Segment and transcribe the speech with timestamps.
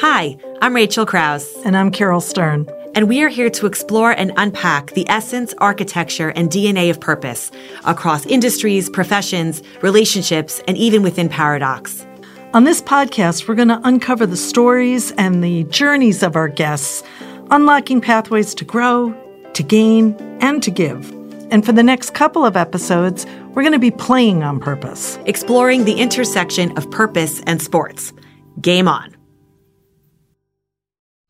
[0.00, 1.52] Hi, I'm Rachel Kraus.
[1.64, 2.68] And I'm Caryl Stern.
[2.94, 7.50] And we are here to explore and unpack the essence, architecture, and DNA of purpose
[7.84, 12.06] across industries, professions, relationships, and even within Paradox.
[12.54, 17.02] On this podcast, we're going to uncover the stories and the journeys of our guests,
[17.50, 19.12] unlocking pathways to grow,
[19.54, 21.10] to gain, and to give.
[21.50, 25.86] And for the next couple of episodes, we're going to be playing on purpose, exploring
[25.86, 28.12] the intersection of purpose and sports.
[28.60, 29.17] Game on.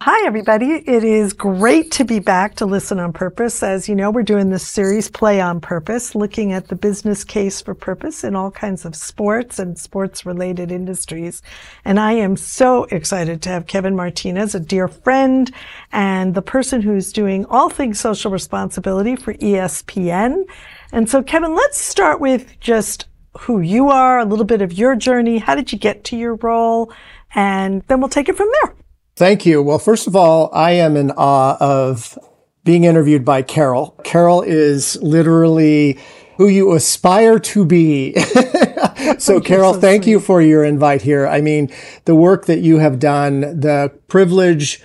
[0.00, 0.74] Hi, everybody.
[0.86, 3.64] It is great to be back to Listen on Purpose.
[3.64, 7.60] As you know, we're doing this series, Play on Purpose, looking at the business case
[7.60, 11.42] for purpose in all kinds of sports and sports related industries.
[11.84, 15.50] And I am so excited to have Kevin Martinez, a dear friend
[15.90, 20.44] and the person who's doing all things social responsibility for ESPN.
[20.92, 24.94] And so, Kevin, let's start with just who you are, a little bit of your
[24.94, 25.38] journey.
[25.38, 26.92] How did you get to your role?
[27.34, 28.76] And then we'll take it from there.
[29.18, 29.60] Thank you.
[29.60, 32.16] Well, first of all, I am in awe of
[32.62, 33.96] being interviewed by Caryl.
[34.04, 35.98] Caryl is literally
[36.36, 38.14] who you aspire to be.
[39.18, 40.12] so, Caryl, so thank sweet.
[40.12, 41.26] you for your invite here.
[41.26, 41.68] I mean,
[42.04, 44.80] the work that you have done, the privilege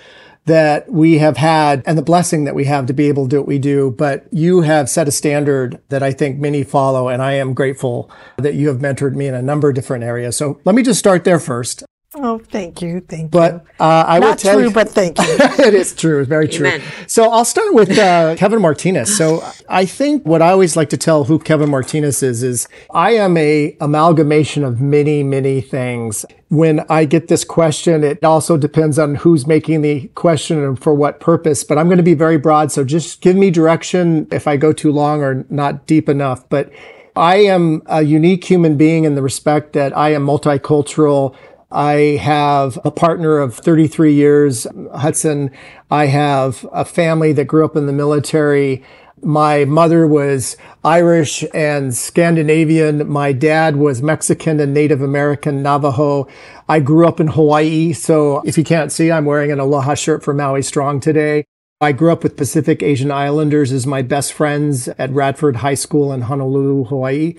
[0.45, 3.37] that we have had and the blessing that we have to be able to do
[3.37, 3.91] what we do.
[3.91, 7.07] But you have set a standard that I think many follow.
[7.07, 10.35] And I am grateful that you have mentored me in a number of different areas.
[10.35, 11.83] So let me just start there first.
[12.15, 13.61] Oh, thank you, thank but, you.
[13.77, 15.25] But uh, I Not will tell true, you, but thank you.
[15.65, 16.67] it is true, it's very true.
[16.67, 16.81] Amen.
[17.07, 19.17] So I'll start with uh, Kevin Martinez.
[19.17, 23.11] So I think what I always like to tell who Kevin Martinez is is I
[23.13, 26.23] am a amalgamation of many, many things.
[26.49, 30.93] When I get this question, it also depends on who's making the question and for
[30.93, 31.63] what purpose.
[31.63, 34.71] But I'm going to be very broad, so just give me direction if I go
[34.71, 36.47] too long or not deep enough.
[36.49, 36.71] But
[37.15, 41.35] I am a unique human being in the respect that I am multicultural.
[41.73, 45.49] I have a partner of 33 years, Hudson.
[45.89, 48.83] I have a family that grew up in the military.
[49.23, 53.09] My mother was Irish and Scandinavian.
[53.09, 56.27] My dad was Mexican and Native American Navajo.
[56.69, 57.93] I grew up in Hawaii.
[57.93, 61.45] So if you can't see, I'm wearing an Aloha shirt for Maui Strong today.
[61.81, 66.13] I grew up with Pacific Asian Islanders as my best friends at Radford High School
[66.13, 67.33] in Honolulu, Hawaii.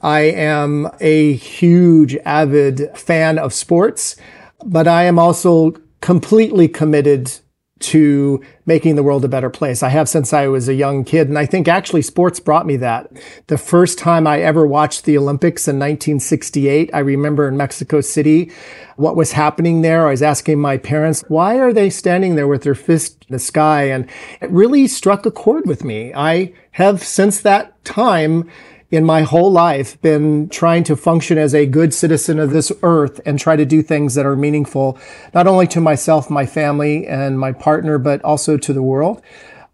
[0.00, 4.16] I am a huge avid fan of sports,
[4.64, 7.32] but I am also completely committed
[7.78, 9.82] to making the world a better place.
[9.82, 11.28] I have since I was a young kid.
[11.28, 13.10] And I think actually sports brought me that.
[13.48, 18.50] The first time I ever watched the Olympics in 1968, I remember in Mexico City,
[18.96, 20.06] what was happening there.
[20.06, 23.38] I was asking my parents, why are they standing there with their fist in the
[23.38, 23.84] sky?
[23.84, 24.08] And
[24.40, 26.14] it really struck a chord with me.
[26.14, 28.50] I have since that time
[28.90, 33.20] in my whole life been trying to function as a good citizen of this earth
[33.26, 34.98] and try to do things that are meaningful,
[35.34, 39.20] not only to myself, my family, and my partner, but also to the world.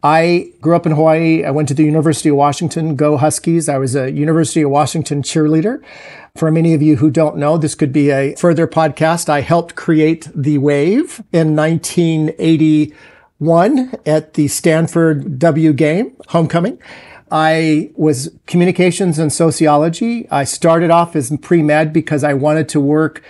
[0.03, 1.45] I grew up in Hawaii.
[1.45, 3.69] I went to the University of Washington, go Huskies.
[3.69, 5.81] I was a University of Washington cheerleader.
[6.35, 9.29] For many of you who don't know, this could be a further podcast.
[9.29, 16.81] I helped create the wave in 1981 at the Stanford W game, homecoming.
[17.33, 20.29] I was communications and sociology.
[20.31, 23.23] I started off as pre-med because I wanted to work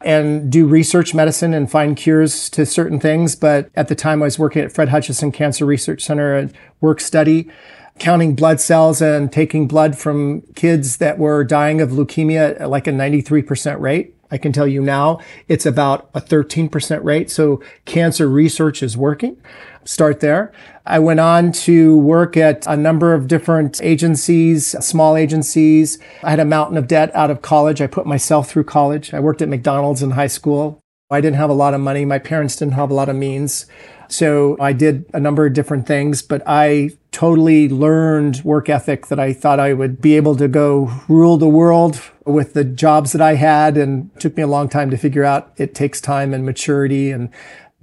[0.00, 3.36] and do research medicine and find cures to certain things.
[3.36, 7.02] But at the time I was working at Fred Hutchinson Cancer Research Center at work
[7.02, 7.50] study,
[7.98, 12.86] counting blood cells and taking blood from kids that were dying of leukemia at like
[12.86, 14.14] a 93% rate.
[14.30, 17.30] I can tell you now it's about a 13% rate.
[17.30, 19.36] So cancer research is working.
[19.84, 20.52] Start there.
[20.86, 25.98] I went on to work at a number of different agencies, small agencies.
[26.22, 27.80] I had a mountain of debt out of college.
[27.80, 29.14] I put myself through college.
[29.14, 30.80] I worked at McDonald's in high school.
[31.10, 32.04] I didn't have a lot of money.
[32.04, 33.66] My parents didn't have a lot of means.
[34.08, 39.18] So I did a number of different things, but I totally learned work ethic that
[39.18, 43.20] I thought I would be able to go rule the world with the jobs that
[43.20, 43.76] I had.
[43.76, 47.30] And took me a long time to figure out it takes time and maturity and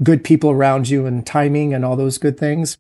[0.04, 2.78] good people around you and timing and all those good things.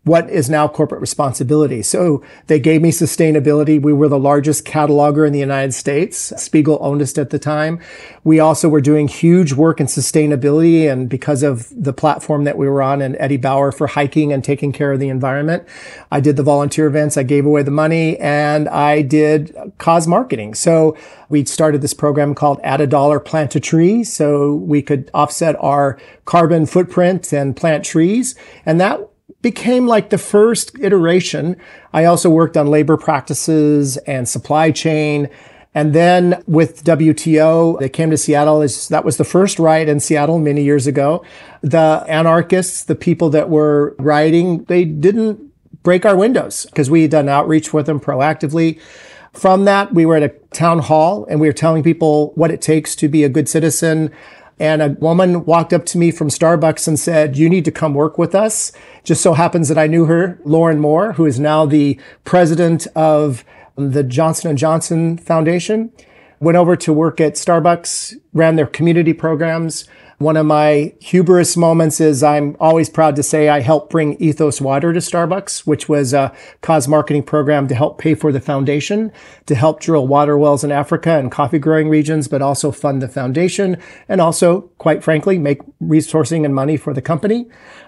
[0.05, 1.81] what is now corporate responsibility.
[1.81, 3.81] So they gave me sustainability.
[3.81, 6.31] We were the largest cataloger in the United States.
[6.37, 7.79] Spiegel owned us at the time.
[8.23, 12.69] We also were doing huge work in sustainability and because of the platform that we
[12.69, 15.63] were on and Eddie Bauer for hiking and taking care of the environment.
[16.11, 17.17] I did the volunteer events.
[17.17, 20.53] I gave away the money and I did cause marketing.
[20.53, 20.95] So
[21.29, 24.03] we started this program called Add a Dollar, Plant a Tree.
[24.03, 28.35] So we could offset our carbon footprint and plant trees.
[28.67, 29.09] And that
[29.45, 31.55] became like the first iteration.
[31.93, 35.29] I also worked on labor practices and supply chain.
[35.75, 38.61] And then with WTO, they came to Seattle.
[38.89, 41.23] That was the first riot in Seattle many years ago.
[41.61, 45.39] The anarchists, the people that were rioting, they didn't
[45.83, 48.81] break our windows because we had done outreach with them proactively.
[49.33, 52.63] From that, we were at a town hall and we were telling people what it
[52.63, 54.09] takes to be a good citizen,
[54.59, 57.93] and a woman walked up to me from Starbucks and said, you need to come
[57.93, 58.71] work with us.
[59.03, 63.43] Just so happens that I knew her, Lauren Moore, who is now the president of
[63.75, 65.91] the Johnson & Johnson Foundation.
[66.39, 69.85] Went over to work at Starbucks, ran their community programs,
[70.17, 74.61] one of my hubris moments is I'm always proud to say I helped bring Ethos
[74.61, 79.11] Water to Starbucks, which was a cause marketing program to help pay for the foundation,
[79.45, 83.09] to help drill water wells in Africa and coffee growing regions, but also fund the
[83.09, 83.77] foundation
[84.07, 87.47] and also, quite frankly, make resourcing and money for the company.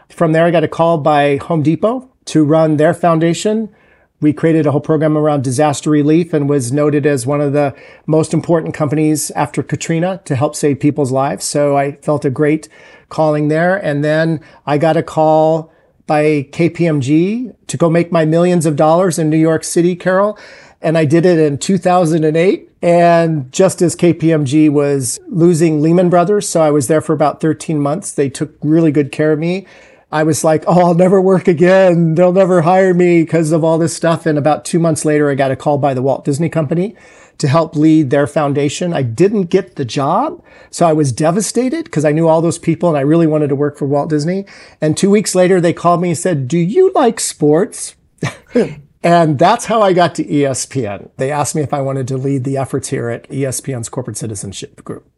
[0.10, 3.74] From there, I got a call by Home Depot to run their foundation
[4.20, 7.76] we created a whole program around disaster relief and was noted as one of the
[8.08, 11.46] most important companies after Katrina to help save people's lives.
[11.46, 12.68] So I felt a great
[13.10, 13.78] calling there.
[13.78, 15.72] And then I got a call
[16.08, 20.40] by KPMG to go make my millions of dollars in New York City, Caryl.
[20.82, 22.70] And I did it in 2008.
[22.82, 27.80] And just as KPMG was losing Lehman Brothers, so I was there for about 13
[27.80, 28.12] months.
[28.12, 29.66] They took really good care of me.
[30.12, 32.16] I was like, oh, I'll never work again.
[32.16, 34.26] They'll never hire me because of all this stuff.
[34.26, 36.96] And about two months later, I got a call by the Walt Disney Company
[37.40, 38.94] to help lead their foundation.
[38.94, 40.42] I didn't get the job.
[40.72, 43.56] So I was devastated because I knew all those people and I really wanted to
[43.56, 44.46] work for Walt Disney.
[44.80, 47.96] And two weeks later, they called me and said, do you like sports?
[49.04, 51.10] and that's how I got to ESPN.
[51.18, 54.84] They asked me if I wanted to lead the efforts here at ESPN's corporate citizenship
[54.86, 55.10] group.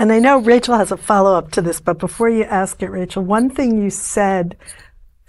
[0.00, 2.90] And I know Rachel has a follow up to this, but before you ask it,
[2.90, 4.56] Rachel, one thing you said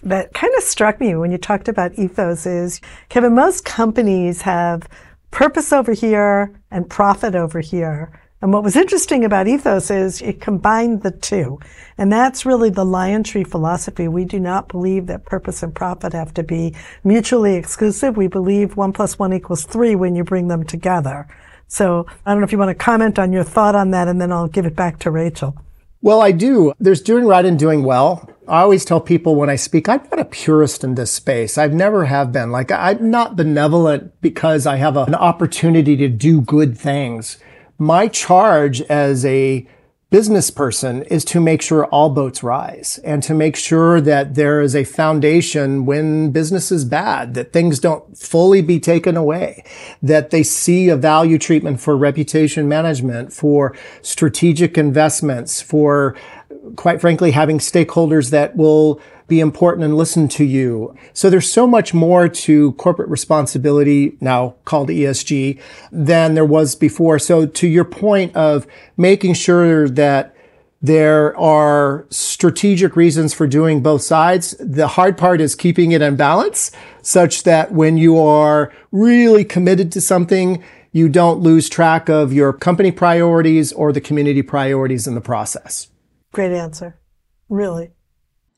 [0.04, 2.80] that kind of struck me when you talked about ethos is,
[3.10, 4.88] Kevin, most companies have
[5.32, 8.22] purpose over here and profit over here.
[8.42, 11.60] And what was interesting about ethos is it combined the two.
[11.98, 14.08] And that's really the LionTree philosophy.
[14.08, 18.16] We do not believe that purpose and profit have to be mutually exclusive.
[18.16, 21.28] We believe one plus one equals three when you bring them together.
[21.70, 24.20] So I don't know if you want to comment on your thought on that, and
[24.20, 25.56] then I'll give it back to Rachel.
[26.02, 26.74] Well, I do.
[26.80, 28.30] There's doing right and doing well.
[28.48, 31.58] I always tell people when I speak, I'm not a purist in this space.
[31.58, 32.52] I've never have been.
[32.52, 37.38] Like, I'm not benevolent because I have a, an opportunity to do good things.
[37.78, 39.68] My charge as a
[40.10, 44.60] business person is to make sure all boats rise and to make sure that there
[44.60, 49.64] is a foundation when business is bad, that things don't fully be taken away,
[50.02, 56.16] that they see a value treatment for reputation management, for strategic investments, for
[56.76, 59.00] quite frankly, having stakeholders that will
[59.30, 60.96] be important and listen to you.
[61.14, 67.20] So there's so much more to corporate responsibility now called ESG than there was before.
[67.20, 68.68] So to your point of
[68.98, 70.36] making sure that
[70.82, 74.56] there are strategic reasons for doing both sides.
[74.60, 76.72] The hard part is keeping it in balance
[77.02, 82.54] such that when you are really committed to something, you don't lose track of your
[82.54, 85.90] company priorities or the community priorities in the process.
[86.32, 87.00] Great answer.
[87.50, 87.92] Really.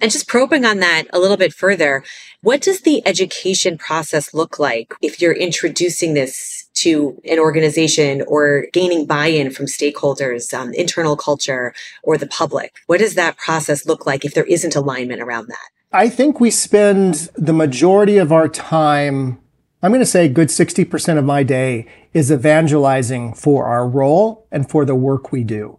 [0.01, 2.03] And just probing on that a little bit further,
[2.41, 8.65] what does the education process look like if you're introducing this to an organization or
[8.73, 12.77] gaining buy-in from stakeholders, um, internal culture, or the public?
[12.87, 15.69] What does that process look like if there isn't alignment around that?
[15.93, 19.39] I think we spend the majority of our time,
[19.83, 24.47] I'm going to say a good 60% of my day is evangelizing for our role
[24.51, 25.77] and for the work we do.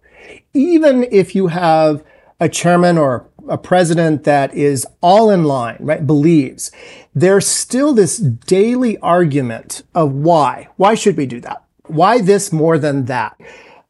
[0.55, 2.05] Even if you have
[2.39, 6.71] a chairman or a president that is all in line, right, believes,
[7.15, 10.69] there's still this daily argument of why.
[10.77, 11.65] Why should we do that?
[11.87, 13.37] Why this more than that?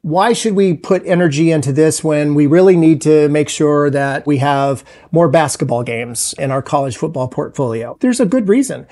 [0.02, 4.26] Why should we put energy into this when we really need to make sure that
[4.26, 4.82] we have
[5.12, 7.96] more basketball games in our college football portfolio?
[8.00, 8.86] There's a good reason.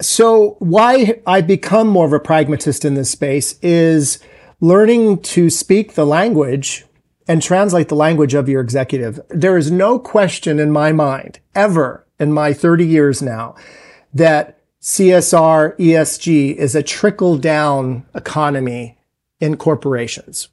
[0.00, 4.18] So why I've become more of a pragmatist in this space is
[4.60, 6.84] learning to speak the language
[7.30, 9.20] and translate the language of your executive.
[9.28, 13.54] There is no question in my mind ever in my 30 years now
[14.12, 18.98] that CSR, ESG is a trickle down economy
[19.38, 20.48] in corporations.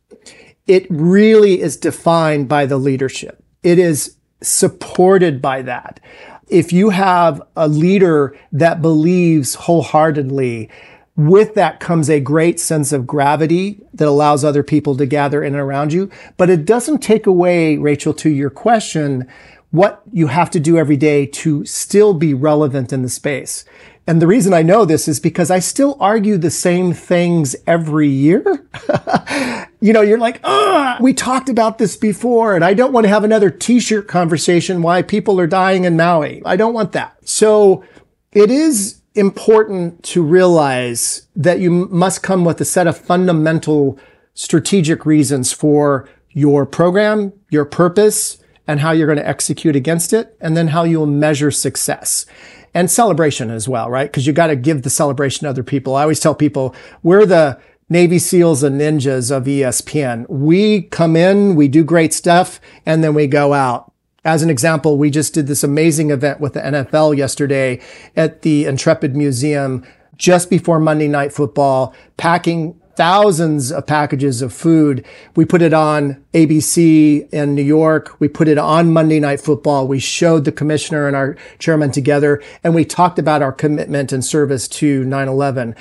[0.68, 3.44] It really is defined by the leadership.
[3.64, 6.00] It is supported by that.
[6.48, 10.70] If you have a leader that believes wholeheartedly
[11.18, 15.56] with that comes a great sense of gravity that allows other people to gather in
[15.56, 16.12] and around you.
[16.38, 19.28] But it doesn't take away, Rachel, to your question,
[19.72, 23.66] what you have to do every day to still be relevant in the space.
[24.06, 28.08] And the reason I know this is because I still argue the same things every
[28.08, 28.66] year.
[29.82, 33.10] you know, you're like, ah, we talked about this before and I don't want to
[33.10, 36.42] have another t-shirt conversation why people are dying in Maui.
[36.46, 37.18] I don't want that.
[37.28, 37.84] So
[38.32, 44.00] it is important to realize that you must come with a set of fundamental
[44.34, 50.38] strategic reasons for your program, your purpose, and how you're going to execute against it,
[50.40, 52.26] and then how you'll measure success.
[52.74, 54.12] And celebration as well, right?
[54.12, 55.96] Because you got to give the celebration to other people.
[55.96, 57.60] I always tell people we're the
[57.90, 60.30] Navy SEALs and ninjas of ESPN.
[60.30, 63.94] We come in, we do great stuff, and then we go out.
[64.28, 67.80] As an example, we just did this amazing event with the NFL yesterday
[68.14, 69.86] at the Intrepid Museum
[70.18, 75.06] just before Monday Night Football, packing thousands of packages of food.
[75.38, 78.20] We put it on ABC in New York.
[78.20, 79.88] We put it on Monday Night Football.
[79.88, 84.26] We showed the commissioner and our chairman together and we talked about our commitment and
[84.26, 85.74] service to 9-11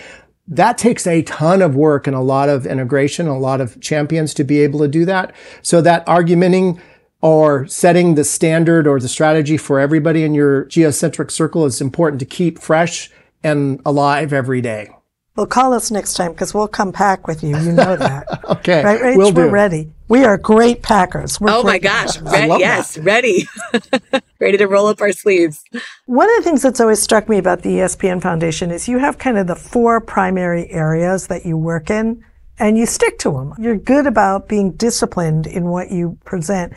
[0.48, 4.32] that takes a ton of work and a lot of integration, a lot of champions
[4.32, 5.34] to be able to do that.
[5.60, 6.80] So that argumenting
[7.26, 12.20] or setting the standard or the strategy for everybody in your geocentric circle is important
[12.20, 13.10] to keep fresh
[13.42, 14.88] and alive every day.
[15.34, 17.58] Well, call us next time because we'll come pack with you.
[17.58, 18.44] You know that.
[18.50, 18.84] okay.
[18.84, 19.16] Right, Rach?
[19.16, 19.90] We'll We're ready.
[20.06, 21.40] We are great packers.
[21.40, 22.16] We're oh my gosh.
[22.20, 23.02] Re- yes, that.
[23.02, 23.48] ready.
[24.40, 25.64] ready to roll up our sleeves.
[26.04, 29.18] One of the things that's always struck me about the ESPN Foundation is you have
[29.18, 32.24] kind of the four primary areas that you work in
[32.60, 33.52] and you stick to them.
[33.58, 36.72] You're good about being disciplined in what you present.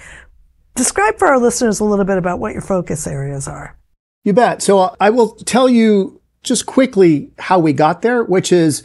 [0.79, 3.77] Describe for our listeners a little bit about what your focus areas are.
[4.24, 4.62] You bet.
[4.62, 8.81] So uh, I will tell you just quickly how we got there, which is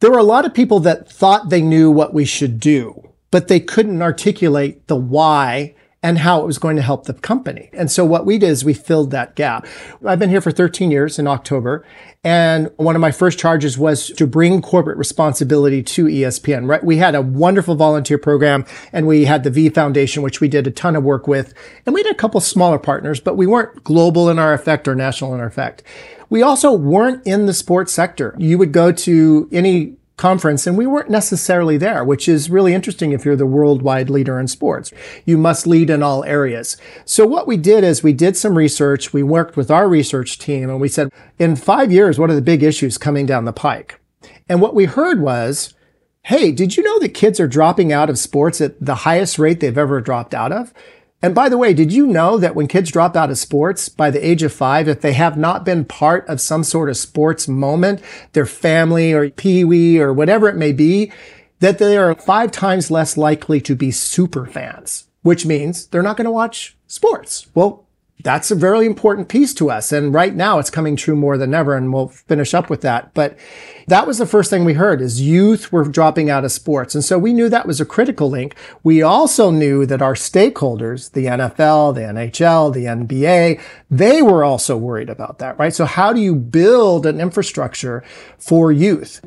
[0.00, 3.48] there were a lot of people that thought they knew what we should do, but
[3.48, 7.68] they couldn't articulate the why and how it was going to help the company.
[7.74, 9.66] And so what we did is we filled that gap.
[10.04, 11.84] I've been here for 13 years in October.
[12.24, 16.82] And one of my first charges was to bring corporate responsibility to ESPN, right?
[16.82, 20.66] We had a wonderful volunteer program and we had the V Foundation, which we did
[20.66, 21.52] a ton of work with.
[21.84, 24.94] And we had a couple smaller partners, but we weren't global in our effect or
[24.94, 25.82] national in our effect.
[26.30, 28.34] We also weren't in the sports sector.
[28.38, 33.12] You would go to any conference and we weren't necessarily there, which is really interesting
[33.12, 34.92] if you're the worldwide leader in sports.
[35.24, 36.76] You must lead in all areas.
[37.04, 39.12] So what we did is we did some research.
[39.12, 42.42] We worked with our research team and we said, in five years, what are the
[42.42, 43.98] big issues coming down the pike?
[44.48, 45.74] And what we heard was,
[46.24, 49.60] Hey, did you know that kids are dropping out of sports at the highest rate
[49.60, 50.74] they've ever dropped out of?
[51.22, 54.10] And by the way, did you know that when kids drop out of sports by
[54.10, 57.46] the age of five, if they have not been part of some sort of sports
[57.46, 58.00] moment,
[58.32, 61.12] their family or pee wee or whatever it may be,
[61.58, 66.16] that they are five times less likely to be super fans, which means they're not
[66.16, 67.48] going to watch sports.
[67.54, 67.86] Well,
[68.22, 69.92] that's a very important piece to us.
[69.92, 71.76] And right now it's coming true more than ever.
[71.76, 73.12] And we'll finish up with that.
[73.14, 73.38] But
[73.86, 76.94] that was the first thing we heard is youth were dropping out of sports.
[76.94, 78.54] And so we knew that was a critical link.
[78.82, 83.60] We also knew that our stakeholders, the NFL, the NHL, the NBA,
[83.90, 85.74] they were also worried about that, right?
[85.74, 88.04] So how do you build an infrastructure
[88.38, 89.24] for youth?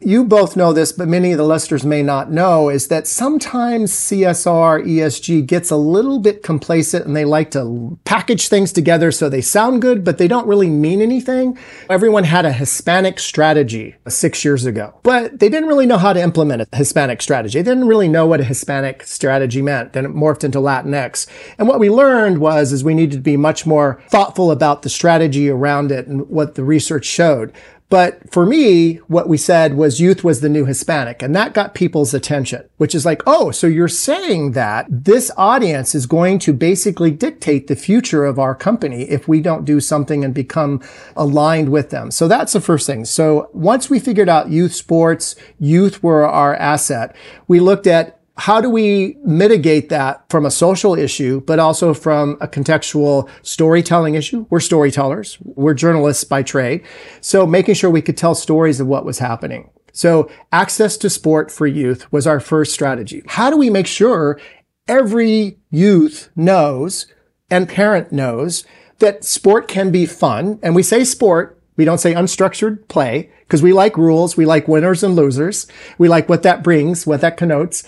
[0.00, 3.92] You both know this, but many of the listeners may not know, is that sometimes
[3.92, 9.30] CSR, ESG gets a little bit complacent and they like to package things together so
[9.30, 11.56] they sound good, but they don't really mean anything.
[11.88, 16.20] Everyone had a Hispanic strategy six years ago, but they didn't really know how to
[16.20, 17.58] implement a Hispanic strategy.
[17.58, 19.94] They didn't really know what a Hispanic strategy meant.
[19.94, 21.26] Then it morphed into Latinx.
[21.56, 24.90] And what we learned was, is we needed to be much more thoughtful about the
[24.90, 27.50] strategy around it and what the research showed.
[27.88, 31.74] But for me, what we said was youth was the new Hispanic and that got
[31.74, 36.52] people's attention, which is like, oh, so you're saying that this audience is going to
[36.52, 40.82] basically dictate the future of our company if we don't do something and become
[41.14, 42.10] aligned with them.
[42.10, 43.04] So that's the first thing.
[43.04, 47.14] So once we figured out youth sports, youth were our asset,
[47.46, 52.36] we looked at how do we mitigate that from a social issue, but also from
[52.40, 54.46] a contextual storytelling issue?
[54.50, 55.38] We're storytellers.
[55.40, 56.84] We're journalists by trade.
[57.22, 59.70] So making sure we could tell stories of what was happening.
[59.92, 63.22] So access to sport for youth was our first strategy.
[63.26, 64.38] How do we make sure
[64.86, 67.06] every youth knows
[67.50, 68.66] and parent knows
[68.98, 70.58] that sport can be fun?
[70.62, 74.36] And we say sport, we don't say unstructured play because we like rules.
[74.36, 75.66] We like winners and losers.
[75.96, 77.82] We like what that brings, what that connotes.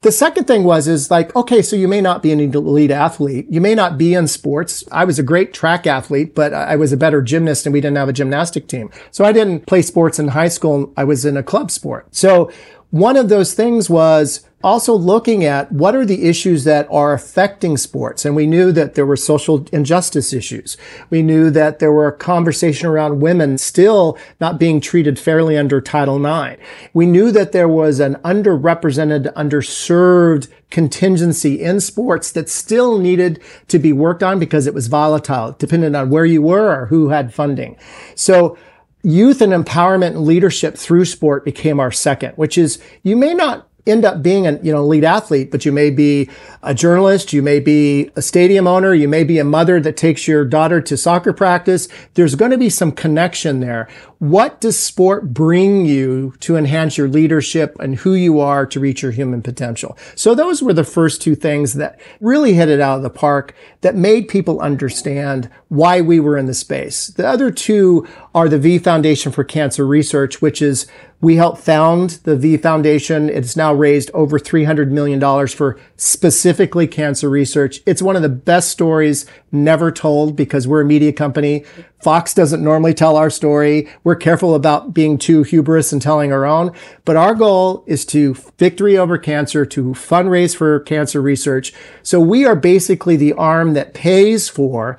[0.00, 3.46] The second thing was, is like, okay, so you may not be an elite athlete.
[3.50, 4.84] You may not be in sports.
[4.92, 7.96] I was a great track athlete, but I was a better gymnast and we didn't
[7.96, 8.90] have a gymnastic team.
[9.10, 10.92] So I didn't play sports in high school.
[10.96, 12.14] I was in a club sport.
[12.14, 12.48] So
[12.90, 17.76] one of those things was also looking at what are the issues that are affecting
[17.76, 18.24] sports.
[18.24, 20.76] And we knew that there were social injustice issues.
[21.10, 25.80] We knew that there were a conversation around women still not being treated fairly under
[25.80, 26.60] Title IX.
[26.92, 33.78] We knew that there was an underrepresented, underserved contingency in sports that still needed to
[33.78, 37.32] be worked on because it was volatile, depending on where you were or who had
[37.32, 37.76] funding.
[38.16, 38.58] So
[39.02, 43.68] youth and empowerment and leadership through sport became our second, which is you may not
[43.86, 46.28] end up being an you know elite athlete, but you may be
[46.62, 50.28] a journalist, you may be a stadium owner, you may be a mother that takes
[50.28, 51.88] your daughter to soccer practice.
[52.14, 53.88] There's going to be some connection there.
[54.18, 59.00] What does sport bring you to enhance your leadership and who you are to reach
[59.00, 59.96] your human potential?
[60.16, 63.54] So those were the first two things that really hit it out of the park
[63.82, 67.08] that made people understand why we were in the space.
[67.08, 70.88] The other two are the V Foundation for Cancer Research, which is
[71.20, 73.28] we helped found the V Foundation.
[73.28, 77.80] It's now raised over $300 million for specifically cancer research.
[77.86, 81.64] It's one of the best stories never told because we're a media company.
[82.02, 83.88] Fox doesn't normally tell our story.
[84.04, 86.72] We're careful about being too hubris and telling our own.
[87.04, 91.72] But our goal is to victory over cancer, to fundraise for cancer research.
[92.02, 94.98] So we are basically the arm that pays for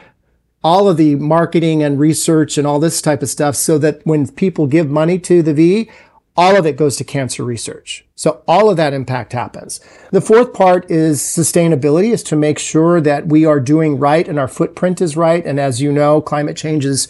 [0.64, 4.28] all of the marketing and research and all this type of stuff so that when
[4.28, 5.90] people give money to the V,
[6.39, 8.06] all of it goes to cancer research.
[8.15, 9.82] So all of that impact happens.
[10.12, 14.39] The fourth part is sustainability is to make sure that we are doing right and
[14.39, 15.45] our footprint is right.
[15.45, 17.10] And as you know, climate change is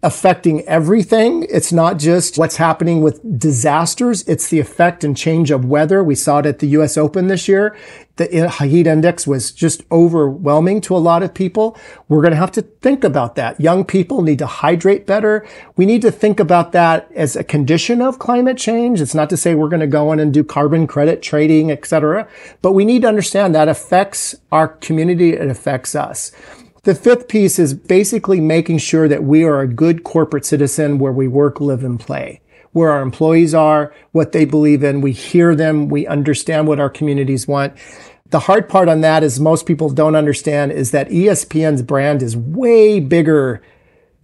[0.00, 1.44] affecting everything.
[1.50, 4.22] It's not just what's happening with disasters.
[4.28, 6.04] It's the effect and change of weather.
[6.04, 7.76] We saw it at the US Open this year.
[8.14, 11.76] The heat index was just overwhelming to a lot of people.
[12.08, 13.60] We're going to have to think about that.
[13.60, 15.46] Young people need to hydrate better.
[15.76, 19.00] We need to think about that as a condition of climate change.
[19.00, 22.28] It's not to say we're going to go in and do carbon credit trading, etc.
[22.62, 25.32] But we need to understand that affects our community.
[25.32, 26.30] It affects us.
[26.88, 31.12] The fifth piece is basically making sure that we are a good corporate citizen where
[31.12, 32.40] we work, live, and play.
[32.72, 36.88] Where our employees are, what they believe in, we hear them, we understand what our
[36.88, 37.74] communities want.
[38.30, 42.34] The hard part on that is most people don't understand is that ESPN's brand is
[42.34, 43.60] way bigger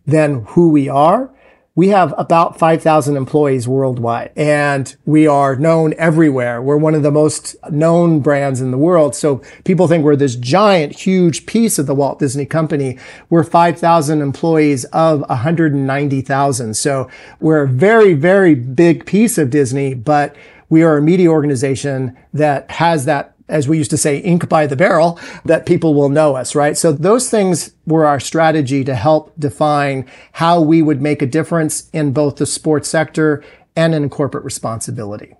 [0.07, 1.34] than who we are
[1.77, 6.63] we have about 5,000 employees worldwide and we are known everywhere.
[6.63, 9.17] We're one of the most known brands in the world.
[9.17, 12.97] So people think we're this giant, huge piece of the Walt Disney Company.
[13.29, 16.75] We're 5,000 employees of 190,000.
[16.75, 17.11] So
[17.41, 20.37] we're a very, very big piece of Disney, but
[20.69, 24.67] we are a media organization that has that as we used to say, ink by
[24.67, 26.77] the barrel, that people will know us, right?
[26.77, 31.91] So those things were our strategy to help define how we would make a difference
[31.93, 33.45] in both the sports sector
[33.77, 35.35] and in corporate responsibility.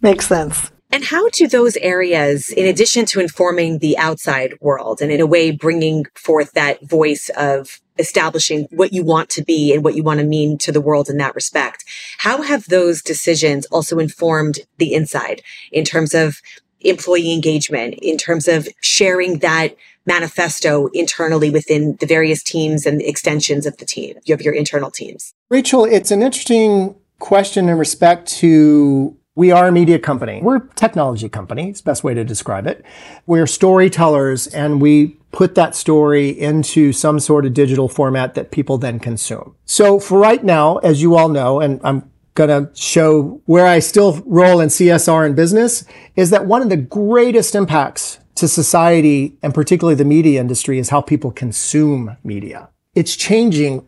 [0.00, 0.72] Makes sense.
[0.92, 5.26] And how do those areas, in addition to informing the outside world and in a
[5.26, 10.02] way bringing forth that voice of establishing what you want to be and what you
[10.02, 11.84] want to mean to the world in that respect,
[12.18, 16.40] how have those decisions also informed the inside in terms of
[16.80, 19.74] employee engagement in terms of sharing that
[20.06, 24.90] manifesto internally within the various teams and extensions of the team, you have your internal
[24.90, 25.34] teams?
[25.50, 30.40] Rachel, it's an interesting question in respect to we are a media company.
[30.42, 31.70] We're a technology company.
[31.70, 32.84] It's the best way to describe it.
[33.26, 38.76] We're storytellers and we put that story into some sort of digital format that people
[38.76, 39.54] then consume.
[39.64, 43.80] So for right now, as you all know, and I'm going to show where I
[43.80, 45.84] still roll in CSR and business
[46.16, 50.90] is that one of the greatest impacts to society and particularly the media industry is
[50.90, 52.70] how people consume media.
[52.94, 53.86] It's changing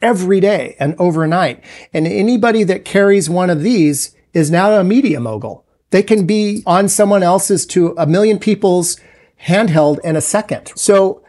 [0.00, 1.62] every day and overnight.
[1.92, 5.66] And anybody that carries one of these is now a media mogul.
[5.90, 8.98] They can be on someone else's to a million people's
[9.44, 10.72] handheld in a second.
[10.76, 11.22] So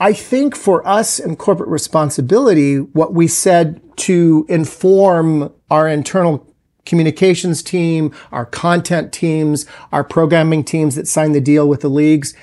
[0.00, 6.52] I think for us in corporate responsibility, what we said to inform our internal
[6.84, 12.34] communications team, our content teams, our programming teams that sign the deal with the leagues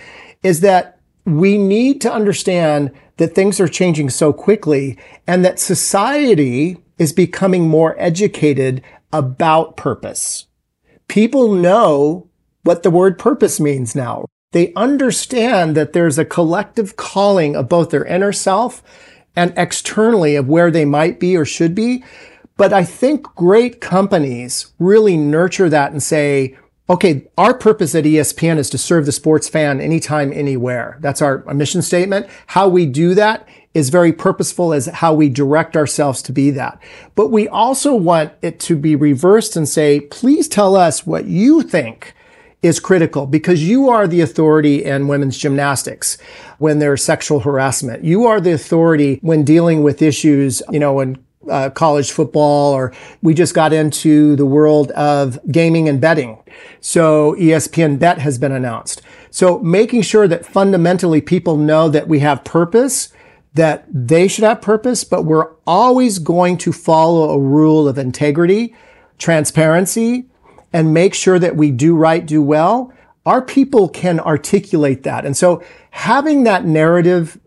[0.43, 6.77] is that we need to understand that things are changing so quickly and that society
[6.97, 8.81] is becoming more educated
[9.13, 10.47] about purpose.
[11.07, 12.27] People know
[12.63, 14.25] what the word purpose means now.
[14.51, 18.83] They understand that there's a collective calling of both their inner self
[19.35, 22.03] and externally of where they might be or should be.
[22.57, 26.57] But I think great companies really nurture that and say,
[26.89, 30.97] okay, our purpose at ESPN is to serve the sports fan anytime, anywhere.
[30.99, 32.27] That's our mission statement.
[32.47, 36.77] How we do that is very purposeful as how we direct ourselves to be that.
[37.15, 41.61] But we also want it to be reversed and say, please tell us what you
[41.61, 42.13] think
[42.62, 46.17] is critical because you are the authority in women's gymnastics
[46.60, 48.04] when there's sexual harassment.
[48.04, 51.17] You are the authority when dealing with issues, you know, in
[51.50, 52.93] uh, college football or
[53.24, 56.38] we just got into the world of gaming and betting.
[56.82, 59.02] So ESPN Bet has been announced.
[59.32, 63.12] So making sure that fundamentally people know that we have purpose
[63.54, 68.74] that they should have purpose, but we're always going to follow a rule of integrity,
[69.17, 70.26] transparency,
[70.73, 72.93] and make sure that we do right, do well.
[73.25, 75.25] Our people can articulate that.
[75.25, 77.39] And so having that narrative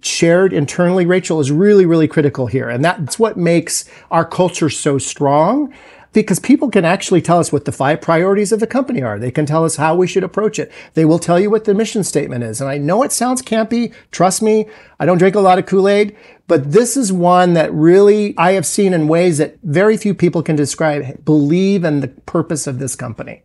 [0.00, 2.68] shared internally, Rachel, is really, really critical here.
[2.68, 5.72] And that's what makes our culture so strong
[6.12, 9.18] because people can actually tell us what the five priorities of the company are.
[9.18, 10.72] They can tell us how we should approach it.
[10.94, 12.60] They will tell you what the mission statement is.
[12.60, 13.94] And I know it sounds campy.
[14.10, 14.66] Trust me,
[14.98, 16.16] I don't drink a lot of Kool-Aid,
[16.48, 20.42] but this is one that really I have seen in ways that very few people
[20.42, 23.44] can describe, believe in the purpose of this company.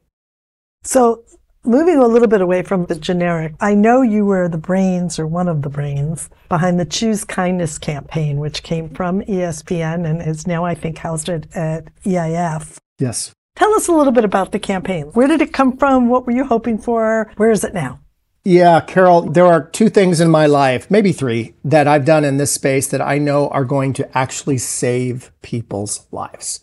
[0.83, 1.23] So
[1.67, 5.25] Moving a little bit away from the generic, I know you were the brains or
[5.25, 10.45] one of the brains behind the Choose Kindness campaign, which came from ESPN and is
[10.45, 12.77] now, I think, housed at, at EIF.
[12.99, 13.33] Yes.
[13.55, 15.05] Tell us a little bit about the campaign.
[15.13, 16.07] Where did it come from?
[16.07, 17.31] What were you hoping for?
[17.37, 17.99] Where is it now?
[18.43, 22.37] Yeah, Caryl, there are two things in my life, maybe three, that I've done in
[22.37, 26.59] this space that I know are going to actually save people's lives.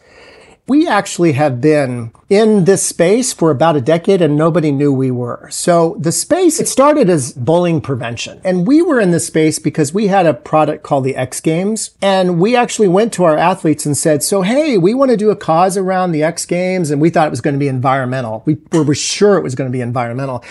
[0.68, 5.10] We actually have been in this space for about a decade and nobody knew we
[5.10, 5.48] were.
[5.50, 8.40] So the space, it started as bullying prevention.
[8.44, 11.90] And we were in this space because we had a product called the X Games.
[12.00, 15.30] And we actually went to our athletes and said, so, hey, we want to do
[15.30, 16.92] a cause around the X Games.
[16.92, 18.44] And we thought it was going to be environmental.
[18.46, 20.44] We were sure it was going to be environmental.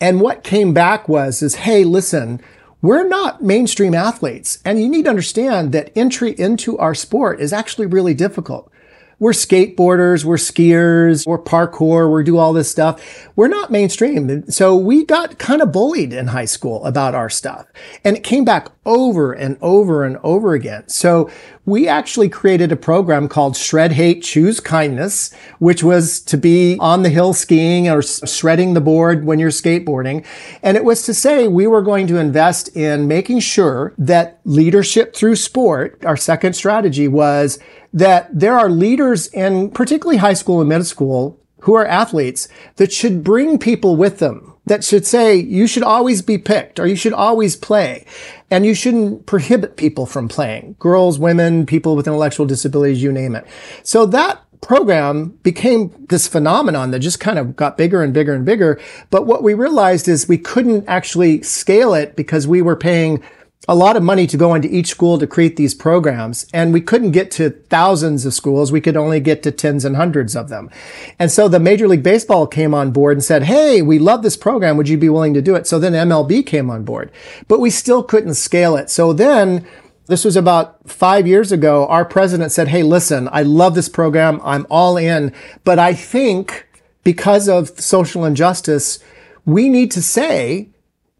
[0.00, 2.40] And what came back was, is, hey, listen,
[2.80, 4.62] we're not mainstream athletes.
[4.64, 8.72] And you need to understand that entry into our sport is actually really difficult.
[9.20, 13.28] We're skateboarders, we're skiers, we're parkour, we do all this stuff.
[13.34, 14.48] We're not mainstream.
[14.48, 17.66] So we got kind of bullied in high school about our stuff.
[18.04, 20.88] And it came back over and over and over again.
[20.88, 21.30] So
[21.66, 27.02] we actually created a program called Shred Hate, Choose Kindness, which was to be on
[27.02, 30.24] the hill skiing or shredding the board when you're skateboarding.
[30.62, 35.14] And it was to say we were going to invest in making sure that leadership
[35.14, 37.58] through sport, our second strategy was
[37.92, 42.92] that there are leaders in particularly high school and middle school who are athletes that
[42.92, 46.96] should bring people with them that should say you should always be picked or you
[46.96, 48.04] should always play.
[48.50, 50.76] And you shouldn't prohibit people from playing.
[50.78, 53.46] Girls women people with intellectual disabilities you name it.
[53.82, 58.44] So that program became this phenomenon that just kind of got bigger and bigger and
[58.44, 58.80] bigger.
[59.10, 63.22] But what we realized is we couldn't actually scale it because we were paying
[63.66, 66.46] a lot of money to go into each school to create these programs.
[66.54, 68.70] And we couldn't get to thousands of schools.
[68.70, 70.70] We could only get to tens and hundreds of them.
[71.18, 74.36] And so the Major League Baseball came on board and said, Hey, we love this
[74.36, 74.76] program.
[74.76, 75.66] Would you be willing to do it?
[75.66, 77.10] So then MLB came on board,
[77.48, 78.90] but we still couldn't scale it.
[78.90, 79.66] So then
[80.06, 81.86] this was about five years ago.
[81.88, 84.40] Our president said, Hey, listen, I love this program.
[84.44, 86.66] I'm all in, but I think
[87.04, 88.98] because of social injustice,
[89.44, 90.70] we need to say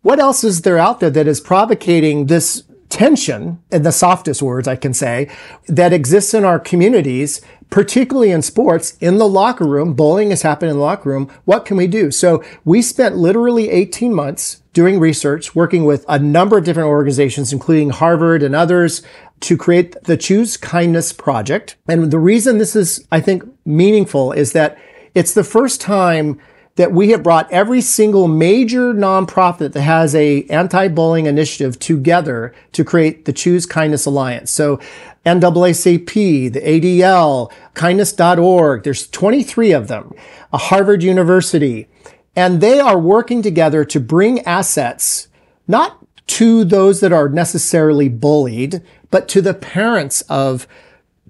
[0.09, 4.66] what else is there out there that is provocating this tension, in the softest words
[4.66, 5.31] I can say,
[5.66, 9.92] that exists in our communities, particularly in sports, in the locker room.
[9.92, 11.31] Bullying has happened in the locker room.
[11.44, 12.11] What can we do?
[12.11, 17.53] So we spent literally 18 months doing research, working with a number of different organizations,
[17.53, 19.03] including Harvard and others,
[19.40, 21.77] to create the Choose Kindness Project.
[21.87, 24.79] And the reason this is, I think, meaningful is that
[25.14, 26.40] it's the first time
[26.79, 32.85] that we have brought every single major nonprofit that has a anti-bullying initiative together to
[32.85, 34.53] create the Choose Kindness Alliance.
[34.53, 34.79] So
[35.27, 40.12] NAACP, the ADL, kindness.org, there's 23 of them,
[40.53, 41.88] a Harvard University,
[42.37, 45.27] and they are working together to bring assets,
[45.67, 50.69] not to those that are necessarily bullied, but to the parents of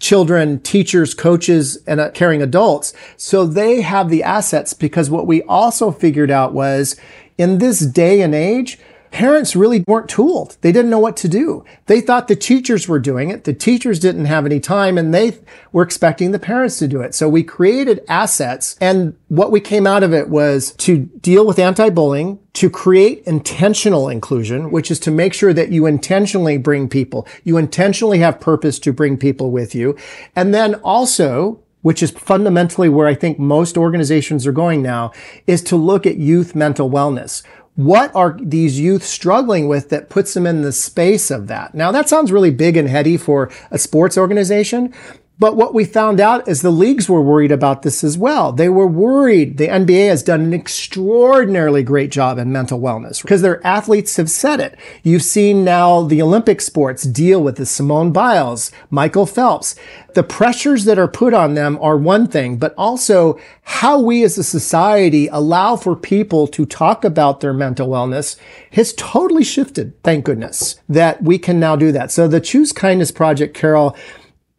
[0.01, 2.93] children, teachers, coaches, and uh, caring adults.
[3.17, 6.97] So they have the assets because what we also figured out was
[7.37, 8.79] in this day and age,
[9.11, 10.57] parents really weren't tooled.
[10.61, 11.65] They didn't know what to do.
[11.87, 13.45] They thought the teachers were doing it.
[13.45, 15.39] The teachers didn't have any time and they
[15.73, 17.15] were expecting the parents to do it.
[17.15, 21.59] So we created assets and what we came out of it was to deal with
[21.59, 27.27] anti-bullying, to create intentional inclusion, which is to make sure that you intentionally bring people,
[27.45, 29.97] you intentionally have purpose to bring people with you.
[30.35, 35.13] And then also which is fundamentally where I think most organizations are going now,
[35.47, 37.43] is to look at youth mental wellness
[37.79, 41.77] what are these youth struggling with that puts them in the space of that?
[41.77, 44.93] Now that sounds really big and heady for a sports organization,
[45.39, 48.51] but what we found out is the leagues were worried about this as well.
[48.51, 49.57] They were worried.
[49.57, 54.31] The NBA has done an extraordinarily great job in mental wellness because their athletes have
[54.31, 54.77] said it.
[55.05, 59.77] You've seen now the Olympic sports deal with the Simone Biles, Michael Phelps.
[60.15, 64.39] The pressures that are put on them are one thing, but also how we as
[64.39, 68.37] a society allow for people to talk about their mental wellness
[68.73, 70.03] has totally shifted.
[70.03, 72.11] Thank goodness that we can now do that.
[72.11, 73.97] So the Choose Kindness Project, Caryl,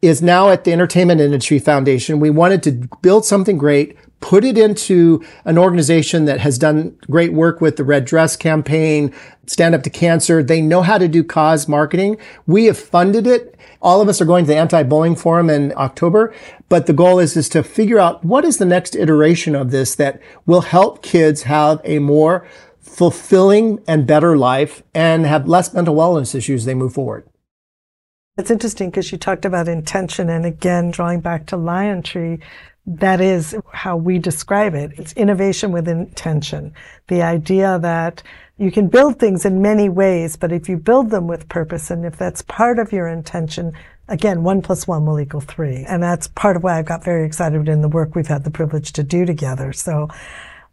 [0.02, 2.20] is now at the Entertainment Industry Foundation.
[2.20, 7.32] We wanted to build something great, put it into an organization that has done great
[7.34, 9.12] work with the Red Dress campaign,
[9.46, 10.42] Stand Up to Cancer.
[10.42, 12.16] They know how to do cause marketing.
[12.46, 13.58] We have funded it.
[13.82, 16.34] All of us are going to the anti-bullying forum in October,
[16.68, 19.94] but the goal is, is to figure out what is the next iteration of this
[19.96, 22.46] that will help kids have a more
[22.78, 27.26] fulfilling and better life and have less mental wellness issues as they move forward.
[28.40, 32.40] It's interesting because you talked about intention and again, drawing back to LionTree,
[32.86, 34.92] that is how we describe it.
[34.96, 36.72] It's innovation with intention.
[37.08, 38.22] The idea that
[38.56, 42.06] you can build things in many ways, but if you build them with purpose and
[42.06, 43.74] if that's part of your intention,
[44.08, 45.84] again, one plus one will equal three.
[45.86, 48.50] And that's part of why I've got very excited in the work we've had the
[48.50, 49.74] privilege to do together.
[49.74, 50.08] So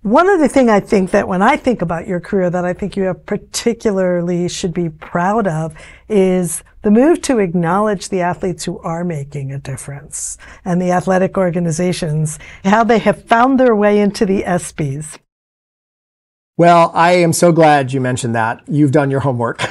[0.07, 2.95] one other thing I think that when I think about your career that I think
[2.95, 5.75] you have particularly should be proud of
[6.07, 11.37] is the move to acknowledge the athletes who are making a difference and the athletic
[11.37, 15.17] organizations, how they have found their way into the ESPYs.
[16.55, 18.61] Well, I am so glad you mentioned that.
[18.65, 19.59] You've done your homework.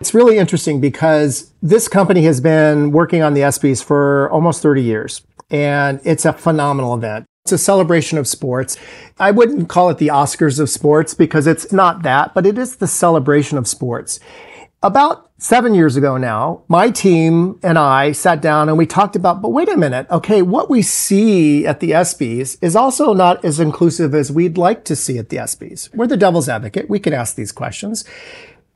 [0.00, 4.82] it's really interesting because this company has been working on the ESPYs for almost 30
[4.82, 7.26] years and it's a phenomenal event.
[7.46, 8.76] It's a celebration of sports.
[9.18, 12.76] I wouldn't call it the Oscars of sports because it's not that, but it is
[12.76, 14.20] the celebration of sports.
[14.82, 19.40] About seven years ago now, my team and I sat down and we talked about,
[19.40, 20.06] but wait a minute.
[20.10, 20.42] Okay.
[20.42, 24.94] What we see at the ESPYs is also not as inclusive as we'd like to
[24.94, 25.94] see at the ESPYs.
[25.94, 26.90] We're the devil's advocate.
[26.90, 28.04] We can ask these questions.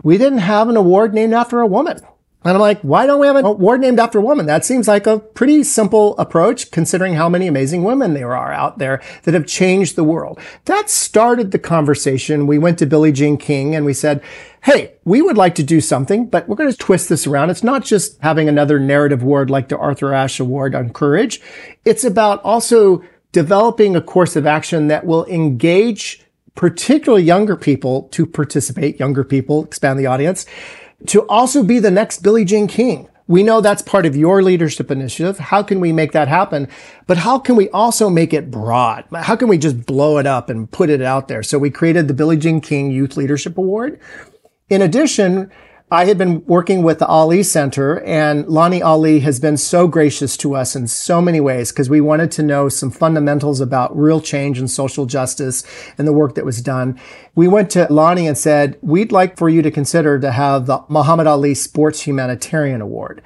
[0.02, 1.98] We didn't have an award named after a woman.
[2.44, 4.44] And I'm like, why don't we have an award named after a woman?
[4.44, 8.76] That seems like a pretty simple approach considering how many amazing women there are out
[8.78, 10.38] there that have changed the world.
[10.66, 12.46] That started the conversation.
[12.46, 14.22] We went to Billie Jean King and we said,
[14.62, 17.48] Hey, we would like to do something, but we're going to twist this around.
[17.48, 21.40] It's not just having another narrative award like the Arthur Ashe Award on courage.
[21.86, 23.02] It's about also
[23.32, 26.22] developing a course of action that will engage
[26.54, 30.46] particularly younger people to participate, younger people, expand the audience
[31.06, 33.08] to also be the next Billie Jean King.
[33.26, 35.38] We know that's part of your leadership initiative.
[35.38, 36.68] How can we make that happen?
[37.06, 39.04] But how can we also make it broad?
[39.14, 41.42] How can we just blow it up and put it out there?
[41.42, 43.98] So we created the Billie Jean King Youth Leadership Award.
[44.68, 45.50] In addition,
[45.90, 50.34] I had been working with the Ali Center and Lonnie Ali has been so gracious
[50.38, 54.22] to us in so many ways because we wanted to know some fundamentals about real
[54.22, 55.62] change and social justice
[55.98, 56.98] and the work that was done.
[57.34, 60.82] We went to Lonnie and said, we'd like for you to consider to have the
[60.88, 63.20] Muhammad Ali Sports Humanitarian Award.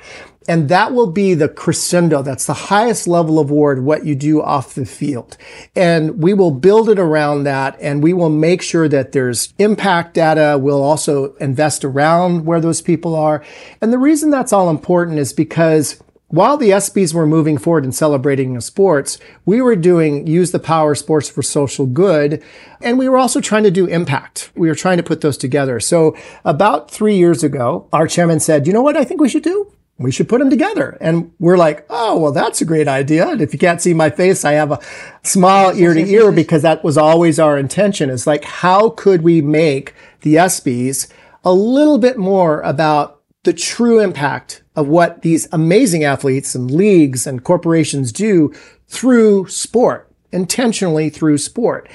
[0.48, 2.22] And that will be the crescendo.
[2.22, 5.36] That's the highest level of award, what you do off the field.
[5.76, 10.14] And we will build it around that and we will make sure that there's impact
[10.14, 10.58] data.
[10.58, 13.44] We'll also invest around where those people are.
[13.82, 17.94] And the reason that's all important is because while the ESPYs were moving forward and
[17.94, 22.42] celebrating the sports, we were doing use the power sports for social good.
[22.82, 24.50] And we were also trying to do impact.
[24.54, 25.80] We were trying to put those together.
[25.80, 29.42] So about three years ago, our chairman said, you know what I think we should
[29.42, 29.72] do?
[29.98, 30.96] We should put them together.
[31.00, 33.28] And we're like, oh, well, that's a great idea.
[33.28, 34.80] And if you can't see my face, I have a
[35.22, 39.40] smile ear to ear because that was always our intention is like, how could we
[39.42, 41.10] make the ESPYs
[41.44, 47.26] a little bit more about the true impact of what these amazing athletes and leagues
[47.26, 48.52] and corporations do
[48.88, 51.88] through sport, intentionally through sport.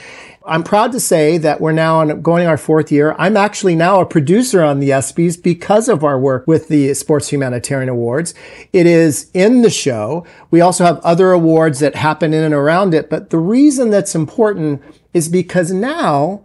[0.46, 3.16] I'm proud to say that we're now on going our fourth year.
[3.18, 7.30] I'm actually now a producer on the ESPYs because of our work with the Sports
[7.30, 8.34] Humanitarian Awards.
[8.74, 10.26] It is in the show.
[10.52, 13.10] We also have other awards that happen in and around it.
[13.10, 14.82] But the reason that's important
[15.14, 16.44] is because now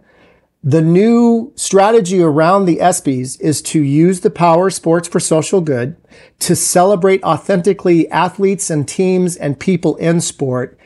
[0.63, 5.59] the new strategy around the ESPYs is to use the power of sports for social
[5.59, 5.97] good,
[6.39, 10.77] to celebrate authentically athletes and teams and people in sport,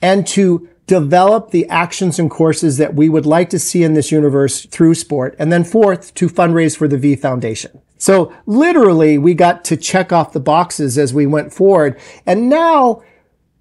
[0.00, 4.10] and to develop the actions and courses that we would like to see in this
[4.10, 5.36] universe through sport.
[5.38, 7.80] And then fourth, to fundraise for the V Foundation.
[7.98, 12.00] So literally, we got to check off the boxes as we went forward.
[12.26, 13.02] And now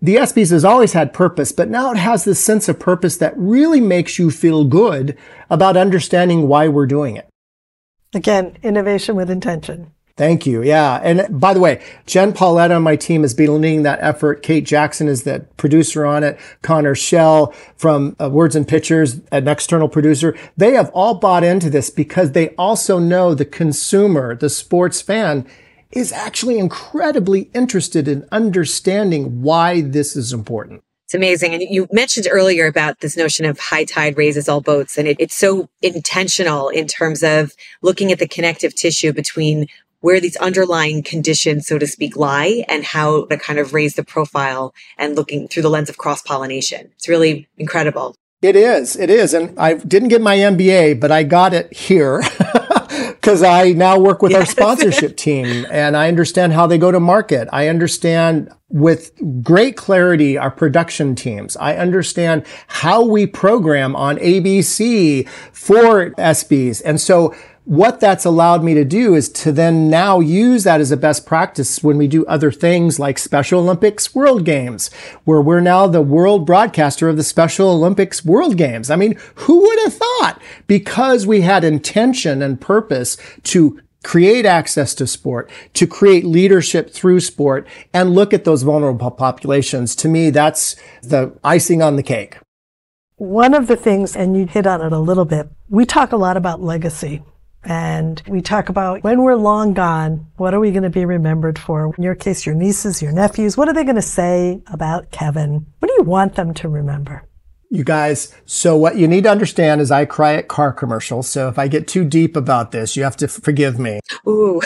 [0.02, 3.38] the ESPYs has always had purpose, but now it has this sense of purpose that
[3.38, 5.18] really makes you feel good
[5.50, 7.28] about understanding why we're doing it.
[8.13, 9.92] Again, innovation with intention.
[10.17, 10.63] Thank you.
[10.63, 10.99] Yeah.
[11.03, 14.41] And by the way, Jen Pauletta on my team has been leading that effort.
[14.41, 16.39] Kate Jackson is the producer on it.
[16.63, 20.36] Connor Schell from uh, Words and Pictures, an external producer.
[20.58, 25.47] They have all bought into this because they also know the consumer, the sports fan
[25.91, 30.84] is actually incredibly interested in understanding why this is important.
[31.06, 31.53] It's amazing.
[31.53, 34.97] And you mentioned earlier about this notion of high tide raises all boats.
[34.97, 39.67] And it, it's so intentional in terms of looking at the connective tissue between
[40.02, 44.04] where these underlying conditions, so to speak, lie and how to kind of raise the
[44.04, 46.90] profile and looking through the lens of cross pollination.
[46.96, 48.16] It's really incredible.
[48.42, 48.96] It is.
[48.96, 49.34] It is.
[49.34, 52.22] And I didn't get my MBA, but I got it here.
[53.28, 54.40] because I now work with yes.
[54.40, 57.50] our sponsorship team and I understand how they go to market.
[57.52, 59.12] I understand with
[59.44, 61.58] great clarity our production teams.
[61.58, 66.82] I understand how we program on ABC for ESPYs.
[66.86, 67.36] And so
[67.67, 71.25] what that's allowed me to do is to then now use that as a best
[71.25, 74.89] practice when we do other things like Special Olympics World Games,
[75.25, 78.89] where we're now the world broadcaster of the Special Olympics World Games.
[78.89, 80.41] I mean, who would have thought?
[80.67, 87.19] Because we had intention and purpose to create access to sport, to create leadership through
[87.19, 89.93] sport, and look at those vulnerable populations.
[89.97, 92.38] To me, that's the icing on the cake.
[93.17, 96.17] One of the things, and you hit on it a little bit, we talk a
[96.17, 97.23] lot about legacy
[97.67, 101.60] and we talk about when we're long gone, what are we going to be remembered
[101.60, 101.93] for?
[101.97, 105.65] In your case, your nieces, your nephews, what are they going to say about Kevin?
[105.80, 107.27] What do you want them to remember?
[107.69, 111.27] You guys, so what you need to understand is I cry at car commercials.
[111.27, 113.99] So if I get too deep about this, you have to forgive me.
[114.25, 114.62] Ooh,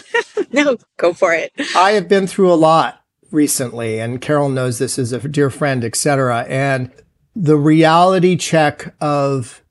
[0.52, 1.50] no, go for it.
[1.74, 5.84] I have been through a lot recently, and Caryl knows this as a dear friend,
[5.84, 6.46] etc.
[6.48, 6.92] And
[7.34, 9.63] the reality check of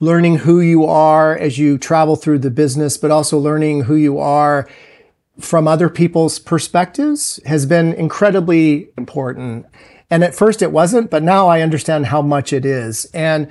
[0.00, 4.18] learning who you are as you travel through the business, but also learning who you
[4.18, 4.68] are
[5.38, 9.66] from other people's perspectives has been incredibly important.
[10.10, 13.04] And at first it wasn't, but now I understand how much it is.
[13.14, 13.48] And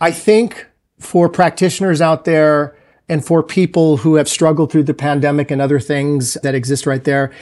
[0.00, 0.66] I think
[0.98, 2.76] for practitioners out there
[3.08, 7.04] and for people who have struggled through the pandemic and other things that exist right
[7.04, 7.32] there,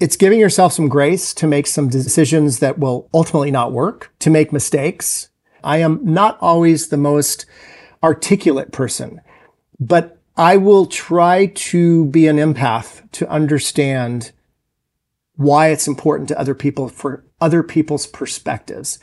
[0.00, 4.30] it's giving yourself some grace to make some decisions that will ultimately not work, to
[4.30, 5.28] make mistakes.
[5.62, 7.46] I am not always the most
[8.02, 9.20] articulate person,
[9.78, 14.32] but I will try to be an empath to understand
[15.36, 18.98] why it's important to other people for other people's perspectives.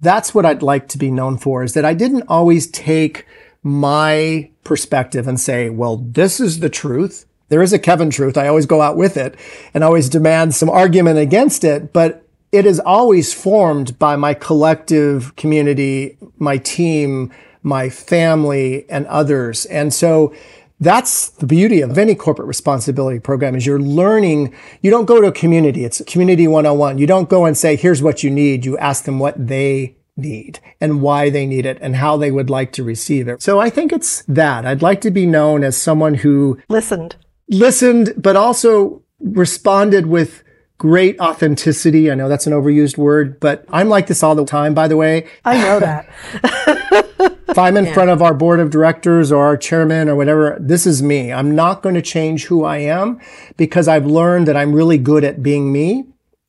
[0.00, 3.26] That's what I'd like to be known for is that I didn't always take
[3.62, 7.26] my perspective and say, well, this is the truth.
[7.48, 8.36] There is a Kevin truth.
[8.36, 9.34] I always go out with it
[9.74, 15.34] and always demand some argument against it, but it is always formed by my collective
[15.36, 17.32] community, my team,
[17.62, 19.66] my family and others.
[19.66, 20.34] And so
[20.80, 24.54] that's the beauty of any corporate responsibility program is you're learning.
[24.80, 25.84] You don't go to a community.
[25.84, 26.98] It's community 101.
[26.98, 28.64] You don't go and say, here's what you need.
[28.64, 32.50] You ask them what they need and why they need it and how they would
[32.50, 33.42] like to receive it.
[33.42, 34.66] So I think it's that.
[34.66, 37.16] I'd like to be known as someone who listened,
[37.48, 40.44] listened, but also responded with
[40.76, 42.10] great authenticity.
[42.10, 44.96] I know that's an overused word, but I'm like this all the time, by the
[44.96, 45.26] way.
[45.44, 47.34] I know that.
[47.48, 47.94] if I'm in yeah.
[47.94, 51.32] front of our board of directors or our chairman or whatever, this is me.
[51.32, 53.20] I'm not going to change who I am
[53.56, 56.04] because I've learned that I'm really good at being me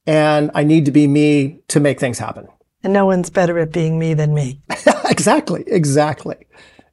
[0.06, 2.48] and I need to be me to make things happen.
[2.84, 4.62] And no one's better at being me than me.
[5.10, 5.64] exactly.
[5.68, 6.38] Exactly.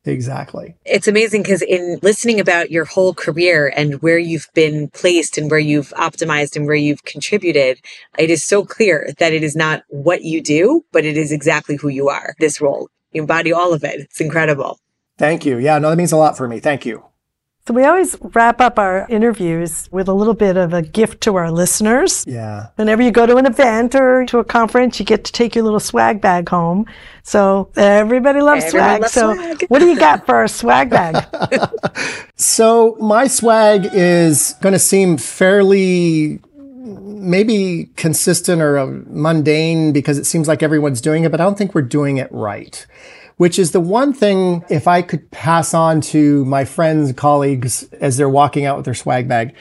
[0.05, 0.77] Exactly.
[0.85, 5.51] It's amazing because in listening about your whole career and where you've been placed and
[5.51, 7.81] where you've optimized and where you've contributed,
[8.17, 11.75] it is so clear that it is not what you do, but it is exactly
[11.77, 12.89] who you are, this role.
[13.17, 14.01] You embody all of it.
[14.01, 14.79] It's incredible.
[15.19, 15.59] Thank you.
[15.59, 16.61] Yeah, no, that means a lot for me.
[16.61, 17.03] Thank you.
[17.67, 21.35] So we always wrap up our interviews with a little bit of a gift to
[21.35, 22.25] our listeners.
[22.25, 22.69] Yeah.
[22.77, 25.65] Whenever you go to an event or to a conference, you get to take your
[25.65, 26.87] little swag bag home.
[27.25, 29.01] So everybody loves everybody swag.
[29.01, 29.65] Loves so swag.
[29.69, 31.27] what do you got for our swag bag?
[32.37, 36.39] so my swag is going to seem fairly
[36.87, 41.59] maybe consistent or uh, mundane because it seems like everyone's doing it, but I don't
[41.59, 42.87] think we're doing it right
[43.37, 48.17] which is the one thing if I could pass on to my friends, colleagues as
[48.17, 49.55] they're walking out with their swag bag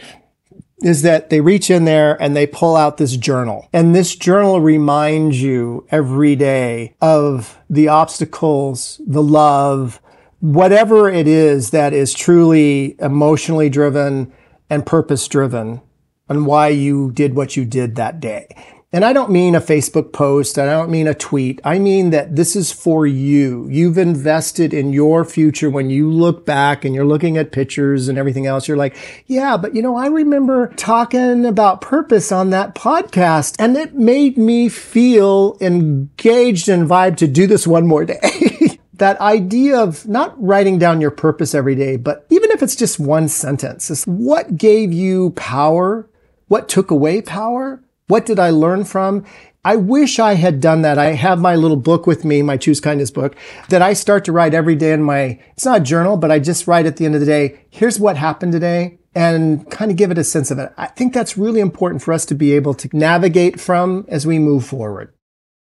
[0.81, 3.67] is that they reach in there and they pull out this journal.
[3.71, 10.01] And this journal reminds you every day of the obstacles, the love,
[10.41, 14.31] whatever it is that is truly emotionally driven
[14.69, 15.81] and purpose driven
[16.27, 18.47] and why you did what you did that day.
[18.95, 20.57] And I don't mean a Facebook post.
[20.57, 21.59] I don't mean a tweet.
[21.65, 23.67] I mean that this is for you.
[23.69, 28.17] You've invested in your future when you look back and you're looking at pictures and
[28.17, 28.69] everything else.
[28.69, 28.95] You're like,
[29.27, 34.37] yeah, but you know, I remember talking about purpose on that podcast and it made
[34.37, 38.79] me feel engaged and vibe to do this one more day.
[38.93, 42.97] that idea of not writing down your purpose every day, but even if it's just
[42.97, 46.07] one sentence, is what gave you power?
[46.47, 47.83] What took away power?
[48.07, 49.25] What did I learn from?
[49.63, 50.99] I wish I had done that.
[50.99, 53.35] I have my little book with me, my Choose Kindness book,
[53.69, 56.37] that I start to write every day in my, it's not a journal, but I
[56.37, 59.97] just write at the end of the day, here's what happened today and kind of
[59.97, 60.71] give it a sense of it.
[60.77, 64.37] I think that's really important for us to be able to navigate from as we
[64.37, 65.15] move forward.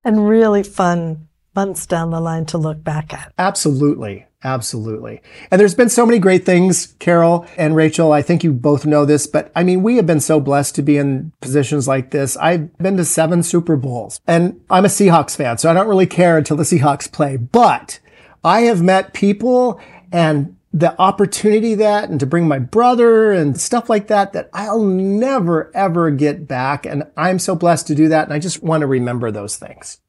[0.03, 3.33] And really fun months down the line to look back at.
[3.39, 4.26] Absolutely.
[4.43, 5.21] Absolutely.
[5.49, 8.11] And there's been so many great things, Caryl and Rachel.
[8.11, 10.83] I think you both know this, but I mean, we have been so blessed to
[10.83, 12.37] be in positions like this.
[12.37, 16.05] I've been to seven Super Bowls and I'm a Seahawks fan, so I don't really
[16.05, 17.99] care until the Seahawks play, but
[18.43, 19.81] I have met people
[20.11, 24.83] and the opportunity that and to bring my brother and stuff like that that I'll
[24.83, 26.85] never ever get back.
[26.85, 28.25] And I'm so blessed to do that.
[28.25, 29.99] And I just want to remember those things.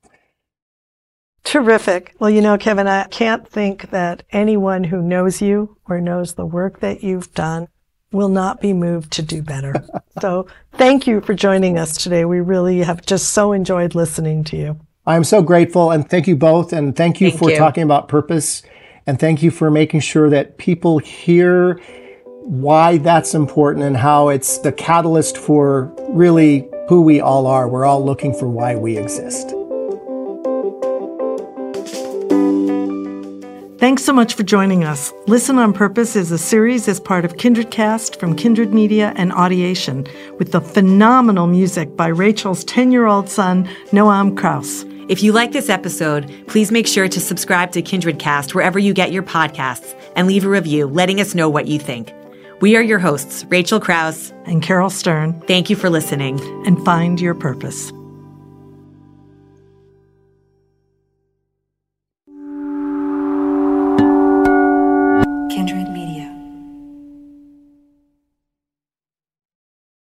[1.49, 2.15] Terrific.
[2.19, 6.45] Well, you know, Kevin, I can't think that anyone who knows you or knows the
[6.45, 7.69] work that you've done
[8.13, 9.73] will not be moved to do better.
[10.21, 12.27] so thank you for joining us today.
[12.27, 14.81] We really have just so enjoyed listening to you.
[15.07, 16.75] I'm so grateful and thank you both.
[16.75, 17.57] And thank you thank for you.
[17.57, 18.63] talking about purpose.
[19.07, 21.81] And thank you for making sure that people hear
[22.43, 27.67] why that's important and how it's the catalyst for really who we all are.
[27.71, 29.55] We're all looking for why we exist.
[33.89, 35.15] Thanks so much for joining us.
[35.29, 40.07] Listen on Purpose is a series as part of KindredCast from Kindred Media and Audiation,
[40.39, 44.85] with the phenomenal music by Rachel's 10 year old son, Noam Kraus.
[45.09, 49.11] If you like this episode, please make sure to subscribe to KindredCast wherever you get
[49.11, 52.13] your podcasts and leave a review letting us know what you think.
[52.61, 55.41] We are your hosts, Rachel Kraus and Caryl Stern.
[55.47, 57.91] Thank you for listening and find your purpose.